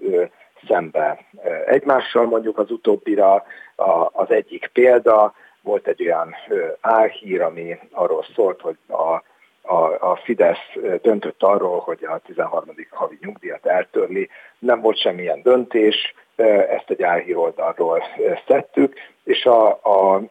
[0.68, 1.20] szembe
[1.66, 2.26] egymással.
[2.26, 3.46] Mondjuk az utóbbira
[3.76, 6.36] a, az egyik példa, volt egy olyan
[6.82, 9.24] álhír, ami arról szólt, hogy a
[9.68, 12.64] a, a Fidesz döntött arról, hogy a 13.
[12.90, 14.30] havi nyugdíjat eltörli.
[14.60, 16.14] Nem volt semmilyen döntés,
[16.70, 18.04] ezt egy álhíroldalról
[18.48, 20.22] szedtük, és a, a,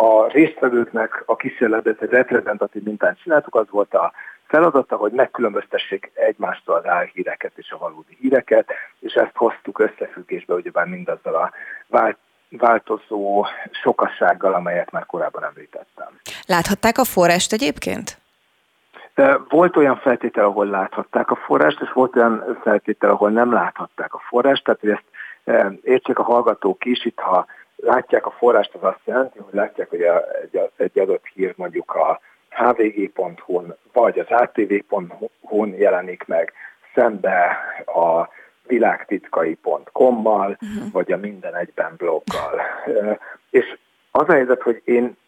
[0.00, 4.12] a résztvevőknek a kísérletet egy reprezentatív mintán csináltuk, az volt a
[4.46, 10.86] feladata, hogy megkülönböztessék egymástól az álhíreket és a valódi híreket, és ezt hoztuk összefüggésbe ugyebár
[10.86, 11.50] mindazzal a
[11.86, 12.16] vált,
[12.48, 16.08] változó sokassággal, amelyet már korábban említettem.
[16.46, 18.18] Láthatták a forrást egyébként?
[19.48, 24.22] Volt olyan feltétel, ahol láthatták a forrást, és volt olyan feltétel, ahol nem láthatták a
[24.28, 25.04] forrást, tehát hogy ezt
[25.82, 27.46] értsék a hallgatók is, itt ha
[27.80, 32.20] látják a forrást, az azt jelenti, hogy látják, hogy egy, egy adott hír mondjuk a
[32.48, 36.52] hvg.hu-n vagy az atv.hu-n jelenik meg
[36.94, 38.28] szembe a
[38.66, 40.92] világtitkai.com-mal, uh-huh.
[40.92, 42.60] vagy a Minden Egyben bloggal.
[43.50, 43.78] És
[44.10, 45.18] az a helyzet, hogy én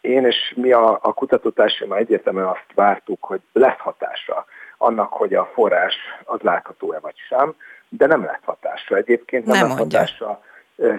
[0.00, 4.44] én és mi a, a kutatótársaim egyértelműen azt vártuk, hogy lesz hatása
[4.78, 7.54] annak, hogy a forrás az látható-e vagy sem,
[7.88, 8.96] de nem lett hatása.
[8.96, 10.42] Egyébként nem, nem lett hatása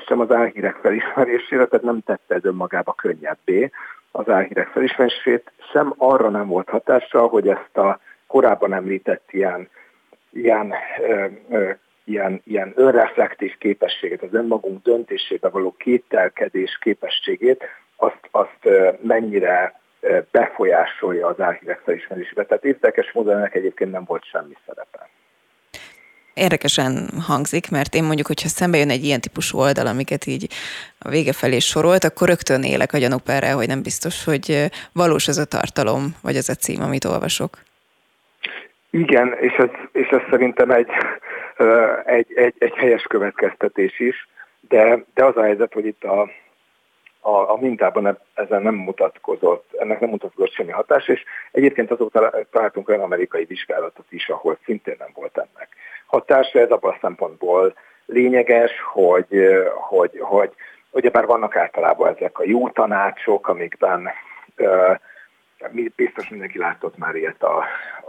[0.05, 3.71] sem az álhírek felismerésére, tehát nem tette ez önmagába könnyebbé
[4.11, 9.69] az álhírek felismerését, sem arra nem volt hatása, hogy ezt a korábban említett ilyen,
[10.31, 11.71] ilyen, ö, ö,
[12.03, 17.63] ilyen, ilyen önreflektív képességet, az önmagunk döntésébe való kételkedés képességét
[17.95, 18.69] azt, azt
[19.01, 19.79] mennyire
[20.31, 22.45] befolyásolja az álhírek felismerésébe.
[22.45, 25.09] Tehát érdekes módon ennek egyébként nem volt semmi szerepe.
[26.35, 30.47] Érdekesen hangzik, mert én mondjuk, hogyha szembe jön egy ilyen típusú oldal, amiket így
[30.99, 35.37] a vége felé sorolt, akkor rögtön élek a gyanúperre, hogy nem biztos, hogy valós az
[35.37, 37.57] a tartalom, vagy az a cím, amit olvasok.
[38.89, 40.87] Igen, és ez, és ez szerintem egy,
[42.05, 44.27] egy, egy, egy helyes következtetés is,
[44.69, 46.21] de, de az a helyzet, hogy itt a,
[47.19, 52.89] a, a mintában ezen nem mutatkozott, ennek nem mutatkozott semmi hatás, és egyébként azóta találtunk
[52.89, 55.69] olyan amerikai vizsgálatot is, ahol szintén nem volt ennek
[56.15, 56.60] hatása.
[56.60, 57.73] Ez abban a szempontból
[58.06, 60.54] lényeges, hogy, hogy, hogy
[60.91, 64.10] ugyebár vannak általában ezek a jó tanácsok, amikben
[65.95, 67.58] biztos mindenki látott már ilyet a,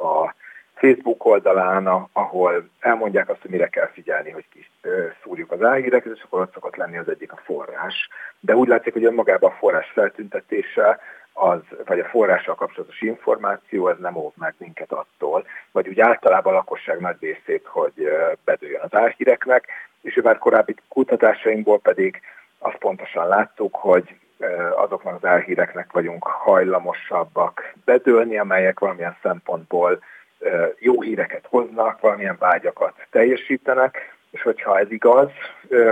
[0.06, 0.34] a
[0.74, 4.66] Facebook oldalán, ahol elmondják azt, hogy mire kell figyelni, hogy ki
[5.22, 8.08] szúrjuk az álhíreket, és akkor ott szokott lenni az egyik a forrás.
[8.40, 11.00] De úgy látszik, hogy önmagában a forrás feltüntetése,
[11.38, 16.52] az, vagy a forrással kapcsolatos információ, ez nem óv meg minket attól, vagy úgy általában
[16.52, 18.08] a lakosság nagy részét, hogy
[18.44, 19.66] bedőjön az álhíreknek,
[20.00, 22.20] és már korábbi kutatásainkból pedig
[22.58, 24.14] azt pontosan láttuk, hogy
[24.76, 30.02] azoknak az álhíreknek vagyunk hajlamosabbak bedőlni, amelyek valamilyen szempontból
[30.78, 35.30] jó híreket hoznak, valamilyen vágyakat teljesítenek, és hogyha ez igaz,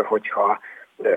[0.04, 0.58] hogyha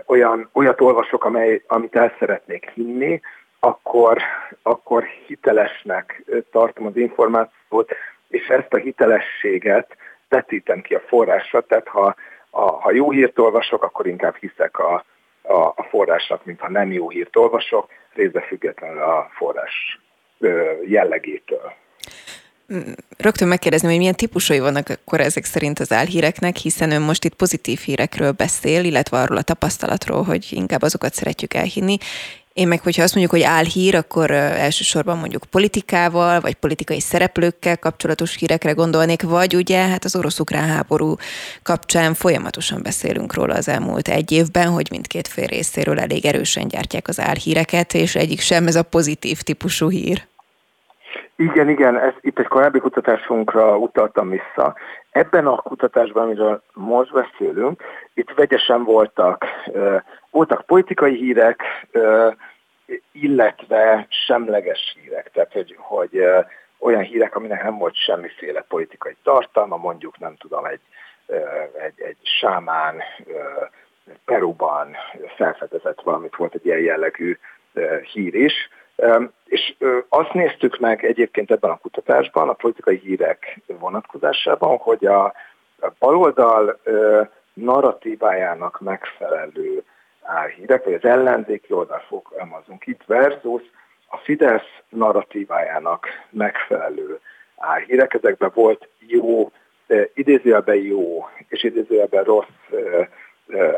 [0.05, 3.21] olyan, olyat olvasok, amely, amit el szeretnék hinni,
[3.59, 4.21] akkor,
[4.61, 7.91] akkor hitelesnek tartom az információt,
[8.27, 9.97] és ezt a hitelességet
[10.29, 12.15] vetítem ki a forrásra, tehát ha,
[12.49, 15.05] a, ha jó hírt olvasok, akkor inkább hiszek a,
[15.41, 19.99] a, a forrásnak, mint ha nem jó hírt olvasok, részbe függetlenül a forrás
[20.85, 21.73] jellegétől.
[23.17, 27.35] Rögtön megkérdezni, hogy milyen típusai vannak akkor ezek szerint az álhíreknek, hiszen ön most itt
[27.35, 31.97] pozitív hírekről beszél, illetve arról a tapasztalatról, hogy inkább azokat szeretjük elhinni.
[32.57, 38.35] Én meg, hogyha azt mondjuk, hogy álhír, akkor elsősorban mondjuk politikával, vagy politikai szereplőkkel kapcsolatos
[38.35, 41.15] hírekre gondolnék, vagy ugye hát az orosz-ukrán háború
[41.63, 47.07] kapcsán folyamatosan beszélünk róla az elmúlt egy évben, hogy mindkét fél részéről elég erősen gyártják
[47.07, 50.27] az álhíreket, és egyik sem ez a pozitív típusú hír.
[51.35, 54.75] Igen, igen, ez, itt egy korábbi kutatásunkra utaltam vissza.
[55.11, 59.45] Ebben a kutatásban, amiről most beszélünk, itt vegyesen voltak,
[60.31, 61.63] voltak politikai hírek,
[63.11, 66.23] illetve semleges hírek, tehát hogy, hogy
[66.79, 70.81] olyan hírek, aminek nem volt semmiféle politikai tartalma, mondjuk nem tudom, egy,
[71.79, 73.01] egy, egy sámán
[74.25, 74.95] Peruban
[75.35, 77.37] felfedezett valamit, volt egy ilyen jellegű
[78.11, 78.69] hír is.
[79.45, 79.75] És
[80.09, 85.33] azt néztük meg egyébként ebben a kutatásban, a politikai hírek vonatkozásában, hogy a
[85.99, 86.79] baloldal
[87.53, 89.83] narratívájának megfelelő
[90.21, 93.61] álhírek, vagy az ellenzéki oldal fogalmazunk itt, versus
[94.07, 97.19] a Fidesz narratívájának megfelelő
[97.57, 98.13] álhírek.
[98.13, 99.51] Ezekben volt jó,
[100.13, 102.47] idézőjelben jó, és idézőjelben rossz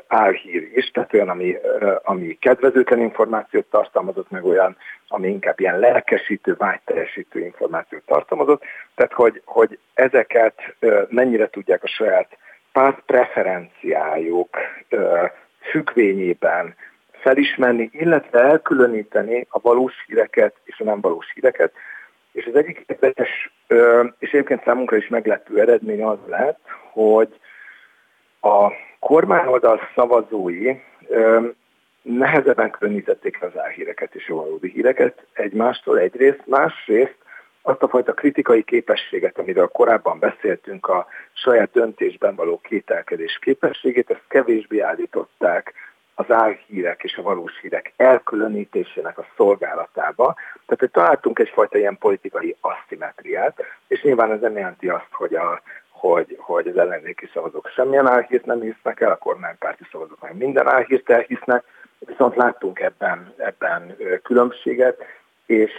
[0.08, 1.56] álhír is, tehát olyan, ami,
[2.04, 4.78] ami kedvezőtlen információt tartalmazott, meg olyan,
[5.08, 8.64] ami inkább ilyen lelkesítő, vágyteljesítő információt tartalmazott.
[8.96, 10.76] Tehát, hogy, hogy ezeket
[11.10, 12.38] mennyire tudják a saját
[12.72, 14.58] párt preferenciájuk
[15.60, 16.76] függvényében
[17.12, 21.74] felismerni, illetve elkülöníteni a valós híreket és a nem valós híreket.
[22.32, 23.52] És az egyik érdekes,
[24.20, 26.60] és egyébként számunkra is meglepő eredmény az lett,
[26.92, 27.40] hogy
[28.42, 30.76] a kormányoldal szavazói
[32.02, 37.18] nehezebben különítették az álhíreket és a valódi híreket egymástól egyrészt, másrészt
[37.62, 44.24] azt a fajta kritikai képességet, amiről korábban beszéltünk, a saját döntésben való kételkedés képességét, ezt
[44.28, 45.74] kevésbé állították
[46.16, 50.36] az álhírek és a valós hírek elkülönítésének a szolgálatába.
[50.66, 55.62] Tehát, hogy találtunk egyfajta ilyen politikai asztimetriát, és nyilván ez nem jelenti azt, hogy, a,
[56.00, 60.68] hogy, hogy az ellenzéki szavazók semmilyen álhírt nem hisznek el, a kormánypárti szavazók meg minden
[60.68, 61.64] álhírt elhisznek,
[62.00, 65.04] viszont láttunk ebben, ebben különbséget,
[65.46, 65.72] és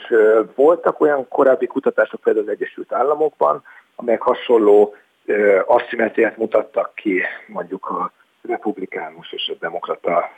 [0.55, 3.63] voltak olyan korábbi kutatások például az Egyesült Államokban,
[3.97, 4.95] amelyek hasonló
[5.67, 10.31] asszimetriát mutattak ki mondjuk a republikánus és a demokrata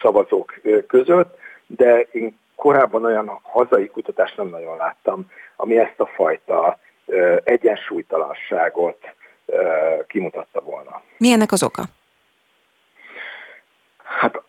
[0.00, 6.78] szavazók között, de én korábban olyan hazai kutatást nem nagyon láttam, ami ezt a fajta
[7.44, 9.14] egyensúlytalanságot
[10.06, 11.02] kimutatta volna.
[11.18, 11.82] Mi ennek az oka?
[14.04, 14.42] Hát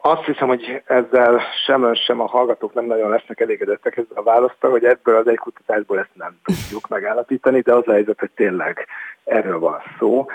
[0.00, 4.22] azt hiszem, hogy ezzel sem ön, sem a hallgatók nem nagyon lesznek elégedettek ezzel a
[4.22, 8.30] választal, hogy ebből az egy kutatásból ezt nem tudjuk megállapítani, de az a helyzet, hogy
[8.30, 8.86] tényleg
[9.24, 10.26] erről van szó.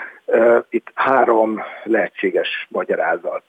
[0.68, 3.42] Itt három lehetséges magyarázat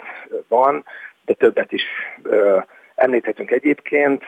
[0.47, 0.85] van,
[1.25, 1.83] de többet is
[2.95, 4.23] említhetünk egyébként.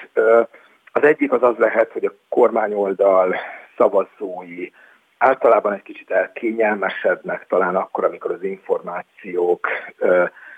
[0.97, 3.35] Az egyik az az lehet, hogy a kormányoldal
[3.77, 4.71] szavazói
[5.17, 9.67] általában egy kicsit elkényelmesednek talán akkor, amikor az információk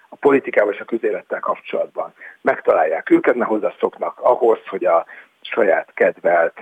[0.10, 5.06] a politikával és a közélettel kapcsolatban megtalálják őket, mert hozzászoknak ahhoz, hogy a
[5.42, 6.58] saját kedvelt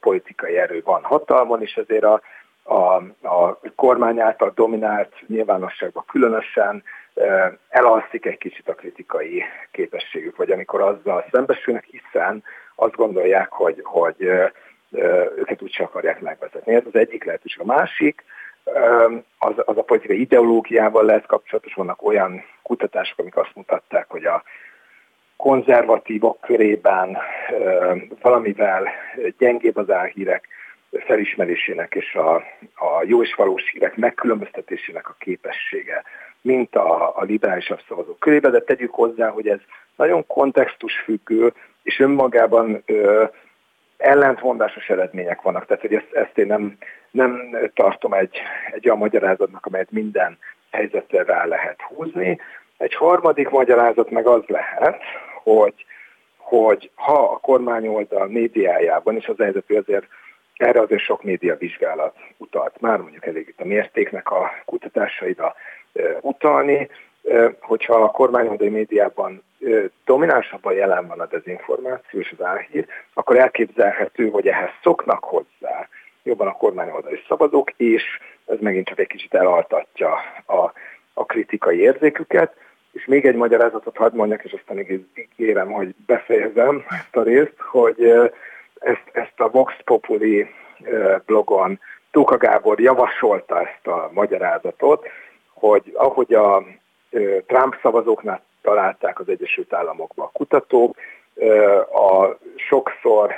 [0.00, 2.20] politikai erő van hatalmon, és ezért a,
[2.62, 2.94] a,
[3.28, 6.82] a kormány által dominált nyilvánosságban különösen
[7.68, 12.44] elalszik egy kicsit a kritikai képességük, vagy amikor azzal szembesülnek, hiszen
[12.80, 14.22] azt gondolják, hogy, hogy
[15.36, 16.74] őket úgy akarják megvezetni.
[16.74, 17.60] Ez az egyik lehetőség.
[17.60, 18.24] A másik,
[19.38, 24.42] az, az a politikai ideológiával lehet kapcsolatos, vannak olyan kutatások, amik azt mutatták, hogy a
[25.36, 27.18] konzervatívok körében
[28.20, 28.88] valamivel
[29.38, 30.48] gyengébb az álhírek
[31.06, 32.34] felismerésének és a,
[32.74, 36.02] a jó és valós hírek megkülönböztetésének a képessége,
[36.40, 39.60] mint a, a liberálisabb szavazók körében, de tegyük hozzá, hogy ez
[39.96, 41.52] nagyon kontextusfüggő,
[41.88, 43.24] és önmagában ö,
[43.96, 45.66] ellentmondásos eredmények vannak.
[45.66, 46.76] Tehát, hogy ezt, ezt én nem,
[47.10, 48.38] nem tartom egy,
[48.72, 50.38] egy olyan magyarázatnak, amelyet minden
[50.70, 52.40] helyzetre rá lehet húzni.
[52.76, 55.02] Egy harmadik magyarázat meg az lehet,
[55.42, 55.84] hogy,
[56.36, 60.06] hogy ha a kormányoldal médiájában, és az helyzet, hogy azért
[60.56, 65.54] erre azért sok média vizsgálat utalt már, mondjuk elég itt a mértéknek a kutatásaira
[66.20, 66.88] utalni,
[67.60, 69.42] hogyha a kormányoldai médiában
[70.04, 75.88] dominánsabban jelen van a dezinformáció és az álhír, akkor elképzelhető, hogy ehhez szoknak hozzá
[76.22, 78.02] jobban a kormányoldali szavazók, és
[78.46, 80.12] ez megint csak egy kicsit elaltatja
[80.46, 80.72] a,
[81.14, 82.54] a kritikai érzéküket.
[82.92, 84.78] És még egy magyarázatot hadd mondjak, és aztán
[85.36, 88.00] ígérem, hogy befejezem ezt a részt, hogy
[88.78, 90.54] ezt, ezt a Vox Populi
[91.26, 95.06] blogon Tóka Gábor javasolta ezt a magyarázatot,
[95.52, 96.64] hogy ahogy a
[97.46, 100.96] Trump szavazóknál találták az Egyesült Államokban a kutatók,
[101.92, 103.34] a sokszor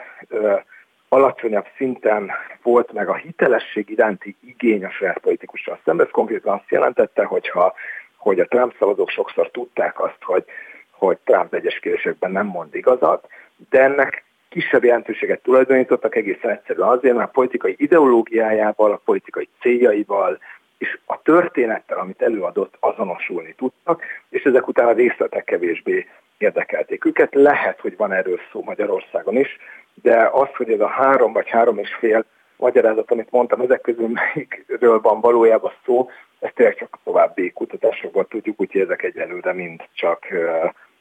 [1.08, 2.30] alacsonyabb szinten
[2.62, 6.06] volt meg a hitelesség iránti igény a saját politikussal szemben.
[6.06, 7.74] Ez konkrétan azt jelentette, hogyha,
[8.16, 10.44] hogy a Trump szavazók sokszor tudták azt, hogy,
[10.90, 13.26] hogy Trump egyes kérdésekben nem mond igazat,
[13.70, 20.38] de ennek kisebb jelentőséget tulajdonítottak egészen egyszerűen azért, mert a politikai ideológiájával, a politikai céljaival,
[20.80, 26.06] és a történettel, amit előadott, azonosulni tudtak, és ezek után a részletek kevésbé
[26.38, 27.34] érdekelték őket.
[27.34, 29.56] Lehet, hogy van erről szó Magyarországon is,
[29.94, 32.24] de az, hogy ez a három vagy három és fél
[32.56, 36.08] magyarázat, amit mondtam, ezek közül melyikről van valójában szó,
[36.38, 40.26] ezt tényleg csak további kutatásokban tudjuk, úgyhogy ezek egyelőre mind csak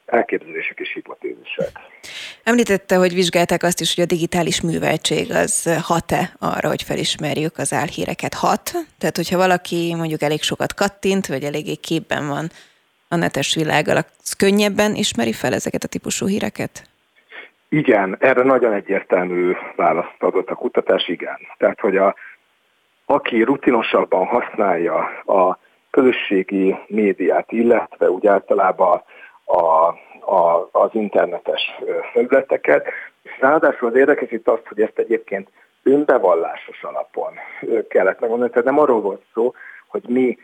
[0.06, 1.69] elképzelések és hipotézisek.
[2.50, 7.72] Említette, hogy vizsgálták azt is, hogy a digitális műveltség az hat-e arra, hogy felismerjük az
[7.72, 8.34] álhíreket.
[8.34, 8.70] Hat?
[8.98, 12.48] Tehát, hogyha valaki mondjuk elég sokat kattint, vagy eléggé képben van
[13.08, 16.82] a netes világgal, az könnyebben ismeri fel ezeket a típusú híreket?
[17.68, 21.38] Igen, erre nagyon egyértelmű választ adott a kutatás, igen.
[21.58, 22.14] Tehát, hogy a,
[23.04, 24.96] aki rutinosabban használja
[25.26, 25.58] a
[25.90, 29.02] közösségi médiát, illetve úgy általában
[29.50, 29.86] a,
[30.34, 31.62] a, az internetes
[32.12, 32.88] felületeket,
[33.40, 35.48] ráadásul az érdekes itt azt, hogy ezt egyébként
[35.82, 37.32] önbevallásos alapon
[37.88, 39.54] kellett megmondani, tehát nem arról volt szó,
[39.86, 40.38] hogy mi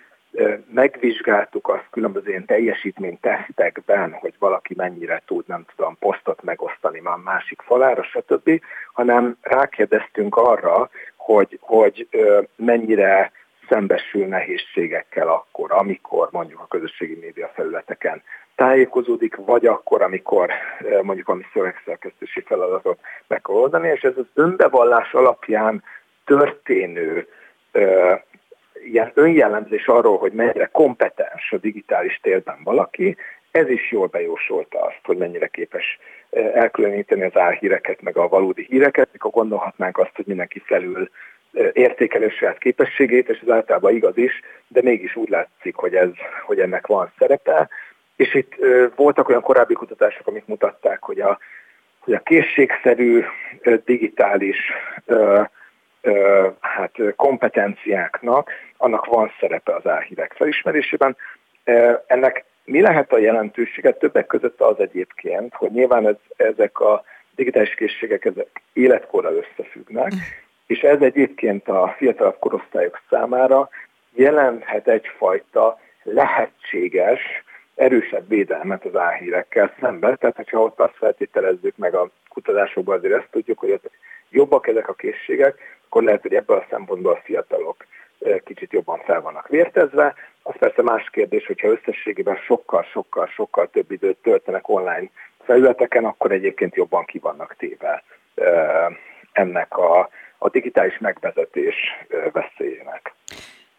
[0.72, 7.62] megvizsgáltuk azt különböző ilyen teljesítménytesztekben, hogy valaki mennyire tud, nem tudom, posztot megosztani már másik
[7.62, 8.60] falára, stb.,
[8.92, 12.08] hanem rákérdeztünk arra, hogy, hogy
[12.56, 13.32] mennyire
[13.68, 18.22] szembesül nehézségekkel akkor, amikor mondjuk a közösségi média felületeken
[18.56, 20.50] tájékozódik, vagy akkor, amikor
[21.02, 25.82] mondjuk ami szövegszerkesztési feladatot meg kell oldani, és ez az önbevallás alapján
[26.24, 27.28] történő
[28.84, 33.16] ilyen önjellemzés arról, hogy mennyire kompetens a digitális térben valaki,
[33.50, 35.98] ez is jól bejósolta azt, hogy mennyire képes
[36.54, 41.10] elkülöníteni az álhíreket, meg a valódi híreket, mikor gondolhatnánk azt, hogy mindenki felül
[41.72, 46.08] értékelő saját képességét, és ez általában igaz is, de mégis úgy látszik, hogy, ez,
[46.46, 47.68] hogy ennek van szerepe.
[48.16, 48.54] És itt
[48.94, 51.38] voltak olyan korábbi kutatások, amik mutatták, hogy a,
[51.98, 53.24] hogy a készségszerű
[53.84, 54.58] digitális
[56.60, 61.16] hát kompetenciáknak, annak van szerepe az álhírek felismerésében.
[62.06, 63.92] Ennek mi lehet a jelentősége?
[63.92, 67.04] Többek között az egyébként, hogy nyilván ez, ezek a
[67.34, 70.12] digitális készségek ezek életkorral összefüggnek,
[70.66, 73.68] és ez egyébként a fiatalabb korosztályok számára
[74.14, 77.20] jelenthet egyfajta lehetséges,
[77.76, 80.18] erősebb védelmet az álhírekkel szemben.
[80.18, 83.80] Tehát, hogyha ott azt feltételezzük meg a kutatásokban, azért ezt tudjuk, hogy
[84.30, 87.86] jobbak ezek a készségek, akkor lehet, hogy ebből a szempontból a fiatalok
[88.44, 90.14] kicsit jobban fel vannak vértezve.
[90.42, 95.10] Az persze más kérdés, hogyha összességében sokkal, sokkal, sokkal több időt töltenek online
[95.44, 98.02] felületeken, akkor egyébként jobban ki vannak téve
[99.32, 100.08] ennek a,
[100.38, 101.74] a digitális megvezetés
[102.32, 103.14] veszélyének.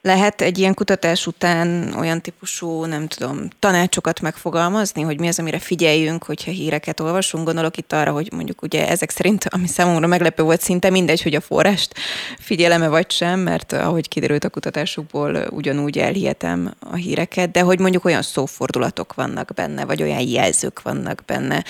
[0.01, 5.59] Lehet egy ilyen kutatás után olyan típusú, nem tudom, tanácsokat megfogalmazni, hogy mi az, amire
[5.59, 7.45] figyeljünk, hogyha híreket olvasunk?
[7.45, 11.35] Gondolok itt arra, hogy mondjuk ugye ezek szerint, ami számomra meglepő volt, szinte mindegy, hogy
[11.35, 11.93] a forrást
[12.39, 18.05] figyeleme vagy sem, mert ahogy kiderült a kutatásukból, ugyanúgy elhihetem a híreket, de hogy mondjuk
[18.05, 21.63] olyan szófordulatok vannak benne, vagy olyan jelzők vannak benne,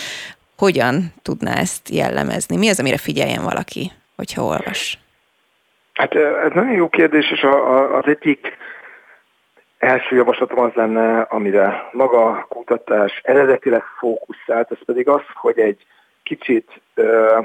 [0.57, 2.55] hogyan tudná ezt jellemezni?
[2.55, 4.99] Mi az, amire figyeljen valaki, hogyha olvas?
[5.98, 8.58] Hát ez nagyon jó kérdés, és a, a, az egyik
[9.78, 15.86] első javaslatom az lenne, amire maga a kutatás eredetileg fókuszált, ez pedig az, hogy egy
[16.24, 17.39] kicsit ö,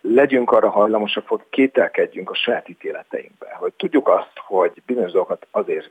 [0.00, 3.56] legyünk arra hajlamosak, hogy kételkedjünk a saját ítéleteinkbe.
[3.58, 5.90] Hogy tudjuk azt, hogy bizonyos dolgokat azért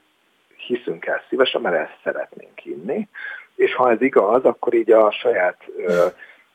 [0.55, 3.07] hiszünk el szívesen, mert ezt szeretnénk hinni,
[3.55, 6.05] és ha ez igaz, akkor így a saját ö,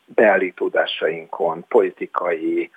[0.04, 2.70] beállítódásainkon, politikai,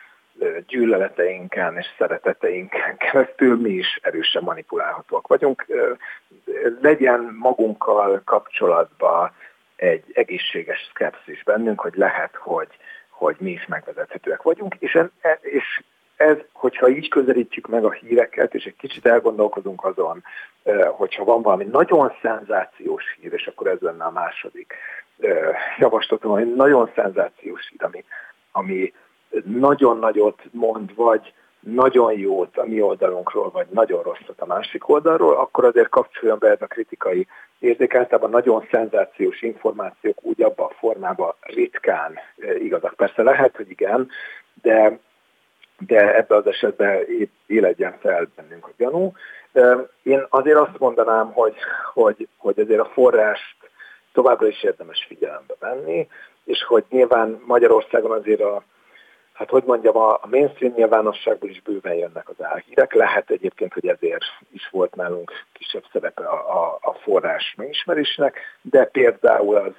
[0.67, 5.65] gyűlöleteinken és szereteteinken keresztül mi is erősen manipulálhatóak vagyunk.
[6.81, 9.31] Legyen magunkkal kapcsolatban
[9.75, 12.67] egy egészséges szkepszis bennünk, hogy lehet, hogy,
[13.09, 15.11] hogy mi is megvezethetőek vagyunk, és, en,
[15.41, 15.81] és
[16.15, 20.23] ez, hogyha így közelítjük meg a híreket, és egy kicsit elgondolkozunk azon,
[20.87, 24.73] hogyha van valami nagyon szenzációs hír, és akkor ez lenne a második
[25.77, 28.03] javaslatom, hogy nagyon szenzációs hír, ami,
[28.51, 28.93] ami
[29.45, 35.35] nagyon nagyot mond, vagy nagyon jót a mi oldalunkról, vagy nagyon rosszat a másik oldalról,
[35.35, 37.27] akkor azért kapcsoljon be ez a kritikai
[37.59, 37.95] érzék.
[37.95, 42.93] Általában nagyon szenzációs információk úgy abban a formában ritkán e, igazak.
[42.93, 44.09] Persze lehet, hogy igen,
[44.61, 44.99] de,
[45.79, 47.05] de ebbe az esetben
[47.47, 49.11] éledjen fel bennünk a gyanú.
[49.53, 51.55] E, én azért azt mondanám, hogy,
[51.93, 53.57] hogy, hogy azért a forrást
[54.13, 56.07] továbbra is érdemes figyelembe venni,
[56.43, 58.63] és hogy nyilván Magyarországon azért a
[59.39, 62.93] hát hogy mondjam, a mainstream nyilvánosságból is bőven jönnek az álhírek.
[62.93, 68.85] Lehet egyébként, hogy ezért is volt nálunk kisebb szerepe a, a, a forrás megismerésnek, de
[68.85, 69.71] például az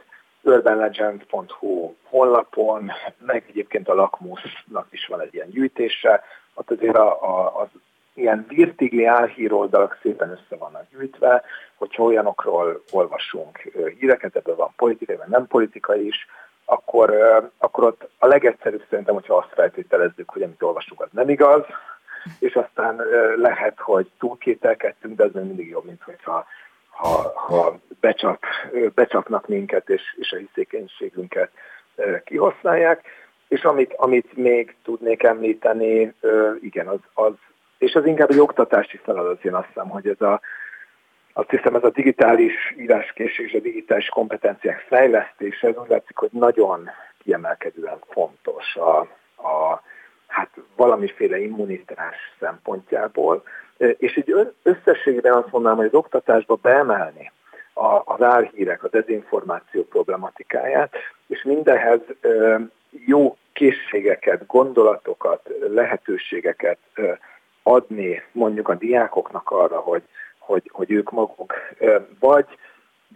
[0.43, 7.61] urbanlegend.hu honlapon, meg egyébként a Lakmusnak is van egy ilyen gyűjtése, ott azért a, a,
[7.61, 7.69] az
[8.15, 11.43] ilyen virtigli álhíroldalak szépen össze vannak gyűjtve,
[11.75, 13.59] hogyha olyanokról olvasunk
[13.99, 16.27] híreket, ebből van politikai, vagy nem politikai is,
[16.71, 17.11] akkor,
[17.59, 21.62] akkor ott a legegyszerűbb szerintem, hogyha azt feltételezzük, hogy amit olvasunk, az nem igaz,
[22.39, 23.03] és aztán
[23.37, 26.47] lehet, hogy túlkételkedtünk, de ez még mindig jobb, mint hogyha
[26.89, 28.43] ha, ha becsap
[28.95, 31.51] becsapnak minket, és, és a hiszékenységünket
[32.25, 33.05] kihasználják.
[33.49, 36.14] És amit, amit még tudnék említeni,
[36.61, 37.33] igen, az, az
[37.79, 40.41] és az inkább egy oktatási feladat, én azt hiszem, hogy ez a,
[41.41, 46.28] azt hiszem ez a digitális íráskészség és a digitális kompetenciák fejlesztése, ez úgy látszik, hogy
[46.32, 46.91] nagyon
[47.22, 48.99] kiemelkedően fontos a,
[49.49, 49.82] a
[50.26, 53.43] hát valamiféle immunitás szempontjából.
[53.76, 57.32] És egy összességében azt mondanám, hogy az oktatásba beemelni
[58.05, 60.95] az álhírek, a dezinformáció problematikáját,
[61.26, 62.01] és mindehez
[62.91, 66.78] jó készségeket, gondolatokat, lehetőségeket
[67.62, 70.03] adni mondjuk a diákoknak arra, hogy,
[70.41, 71.55] hogy, hogy ők maguk,
[72.18, 72.47] vagy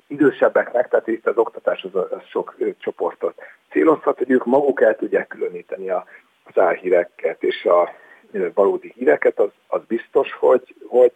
[0.07, 5.27] idősebbeknek, tehát itt az oktatás az, az sok csoportot célozhat, hogy ők maguk el tudják
[5.27, 6.05] különíteni a,
[6.45, 7.93] az álhíreket és a
[8.55, 11.13] valódi híreket, az, az biztos, hogy, hogy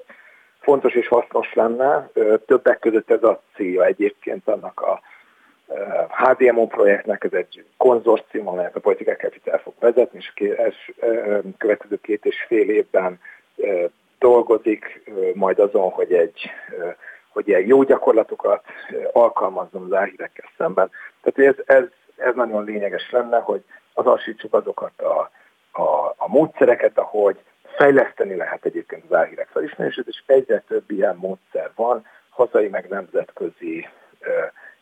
[0.61, 2.11] fontos és hasznos lenne.
[2.47, 5.01] Többek között ez a célja egyébként annak a
[6.09, 10.33] HDMO projektnek, ez egy konzorcium, amelyet a Political Capital fog vezetni, és
[11.01, 13.21] a következő két és fél évben
[14.19, 16.51] dolgozik majd azon, hogy egy
[17.29, 18.65] hogy ilyen jó gyakorlatokat
[19.13, 20.91] alkalmazzon az álhírekkel szemben.
[21.23, 21.85] Tehát ez, ez,
[22.17, 25.31] ez nagyon lényeges lenne, hogy azonosítsuk azokat a,
[25.73, 27.37] a, a módszereket, ahogy
[27.77, 33.89] fejleszteni lehet egyébként az álhírek felismerését, és egyre több ilyen módszer van, hazai meg nemzetközi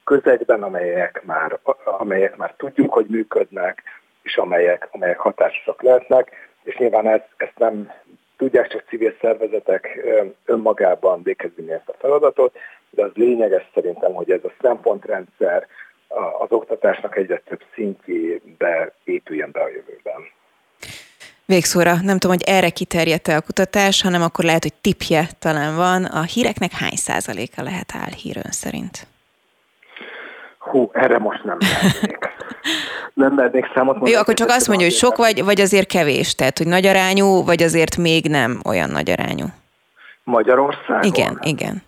[0.04, 3.82] közegben, amelyek már, amelyek már tudjuk, hogy működnek,
[4.22, 6.30] és amelyek, amelyek hatásosak lehetnek,
[6.62, 7.92] és nyilván ezt, ezt nem
[8.36, 9.98] tudják csak civil szervezetek
[10.44, 12.56] önmagában végezni ezt a feladatot,
[12.90, 15.66] de az lényeges szerintem, hogy ez a szempontrendszer
[16.38, 20.34] az oktatásnak egyre több szintjébe épüljön be a jövőben.
[21.44, 26.04] Végszóra, nem tudom, hogy erre kiterjedt-e a kutatás, hanem akkor lehet, hogy tipje talán van.
[26.04, 29.06] A híreknek hány százaléka lehet álhírön szerint?
[30.58, 32.35] Hú, erre most nem lehetnék.
[33.14, 34.10] Nem mernék számot mondani.
[34.10, 37.44] Jó, akkor csak azt mondja, hogy sok vagy, vagy azért kevés, tehát hogy nagy arányú,
[37.44, 39.46] vagy azért még nem olyan nagy arányú?
[40.24, 41.02] Magyarországon?
[41.02, 41.82] Igen, igen.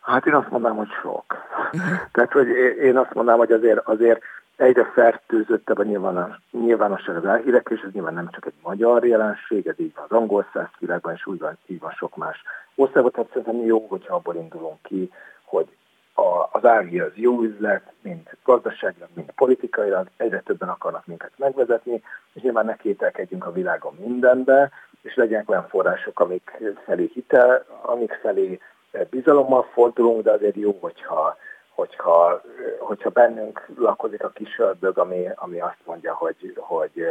[0.00, 1.24] Hát én azt mondanám, hogy sok.
[1.72, 1.90] Uh-huh.
[2.12, 2.48] Tehát, hogy
[2.82, 4.20] én azt mondanám, hogy azért, azért
[4.56, 9.66] egyre fertőzöttebb a nyilvános, nyilvánosság az elhírek, és ez nyilván nem csak egy magyar jelenség,
[9.66, 12.42] ez így van az angol száz világban, és úgy van, így van sok más
[12.74, 13.10] országban.
[13.10, 15.10] Tehát szerintem jó, hogyha abból indulunk ki,
[15.44, 15.66] hogy
[16.14, 22.02] a, az ági az jó üzlet, mint gazdaságilag, mint politikailag, egyre többen akarnak minket megvezetni,
[22.32, 24.70] és nyilván ne kételkedjünk a világon mindenbe,
[25.02, 28.60] és legyenek olyan források, amik felé hitel, amik felé
[29.10, 31.36] bizalommal fordulunk, de azért jó, hogyha,
[31.68, 32.42] hogyha,
[32.78, 37.06] hogyha bennünk lakozik a kis ördög, ami, ami azt mondja, hogy, hogy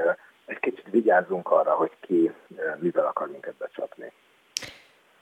[0.45, 2.31] egy kicsit vigyázzunk arra, hogy ki
[2.79, 4.11] mivel akar minket becsapni.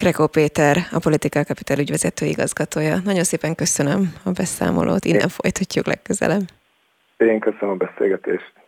[0.04, 2.96] Krekó Péter, a Political Capital ügyvezető igazgatója.
[3.04, 6.42] Nagyon szépen köszönöm a beszámolót, innen folytatjuk legközelebb.
[7.18, 8.59] Én köszönöm a beszélgetést.